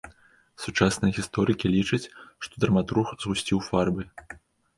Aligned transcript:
Сучасныя 0.63 1.11
гісторыкі 1.17 1.71
лічаць, 1.75 2.11
што 2.47 2.53
драматург 2.65 3.13
згусціў 3.27 3.63
фарбы. 3.69 4.03